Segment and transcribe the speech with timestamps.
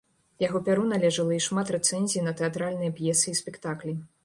[0.43, 3.99] Яго пяру належала і шмат рэцэнзій на тэатральныя п'есы і спектаклі.